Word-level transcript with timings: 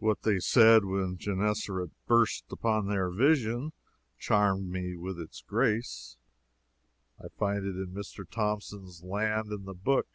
What 0.00 0.22
they 0.22 0.40
said 0.40 0.84
when 0.84 1.18
Genessaret 1.18 1.92
burst 2.08 2.46
upon 2.50 2.88
their 2.88 3.12
vision, 3.12 3.72
charmed 4.18 4.68
me 4.68 4.96
with 4.96 5.20
its 5.20 5.40
grace. 5.40 6.16
I 7.20 7.28
find 7.38 7.58
it 7.64 7.76
in 7.76 7.94
Mr. 7.94 8.28
Thompson's 8.28 9.04
"Land 9.04 9.52
and 9.52 9.64
the 9.64 9.74
Book." 9.74 10.08